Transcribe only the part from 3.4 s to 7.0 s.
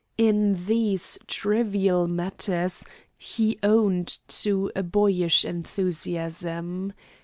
owned to a boyish enthusiasm.